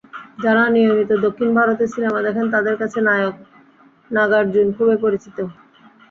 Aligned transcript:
যাঁরা 0.43 0.63
নিয়মিত 0.69 1.11
দক্ষিণ 1.25 1.49
ভারতের 1.57 1.91
সিনেমা 1.93 2.19
দেখেন, 2.27 2.45
তাঁদের 2.53 2.75
কাছে 2.81 2.99
নায়ক 3.07 3.35
নাগার্জুন 4.11 4.67
খুবই 4.77 4.97
পরিচিত। 5.03 5.37